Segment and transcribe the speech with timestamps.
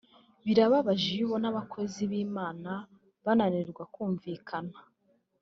[0.45, 2.71] birababaje iyo ubona Abakozi b’Imana
[3.25, 4.77] bananirwa kumvikana